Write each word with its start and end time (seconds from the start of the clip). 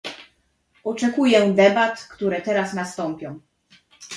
Oczekuję 0.83 1.53
debat, 1.53 2.03
które 2.11 2.41
teraz 2.41 2.73
nastąpią 2.73 3.39